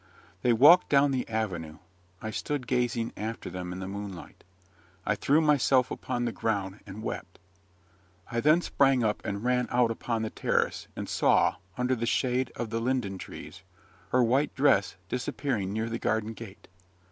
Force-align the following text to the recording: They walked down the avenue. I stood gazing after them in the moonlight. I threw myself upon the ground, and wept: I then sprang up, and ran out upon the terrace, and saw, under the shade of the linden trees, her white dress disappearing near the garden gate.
They 0.41 0.51
walked 0.51 0.89
down 0.89 1.11
the 1.11 1.29
avenue. 1.29 1.77
I 2.23 2.31
stood 2.31 2.65
gazing 2.65 3.13
after 3.15 3.51
them 3.51 3.71
in 3.71 3.77
the 3.77 3.87
moonlight. 3.87 4.43
I 5.05 5.13
threw 5.13 5.41
myself 5.41 5.91
upon 5.91 6.25
the 6.25 6.31
ground, 6.31 6.79
and 6.87 7.03
wept: 7.03 7.37
I 8.31 8.39
then 8.39 8.61
sprang 8.61 9.03
up, 9.03 9.23
and 9.23 9.43
ran 9.43 9.67
out 9.69 9.91
upon 9.91 10.23
the 10.23 10.31
terrace, 10.31 10.87
and 10.95 11.07
saw, 11.07 11.57
under 11.77 11.95
the 11.95 12.07
shade 12.07 12.51
of 12.55 12.71
the 12.71 12.81
linden 12.81 13.19
trees, 13.19 13.61
her 14.09 14.23
white 14.23 14.55
dress 14.55 14.95
disappearing 15.07 15.71
near 15.71 15.87
the 15.87 15.99
garden 15.99 16.33
gate. 16.33 16.67